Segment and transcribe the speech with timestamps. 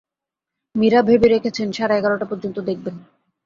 [0.75, 2.95] মীরা ভেবে রেখেছেন, সাড়ে এগারটা পর্যন্ত দেখবেন।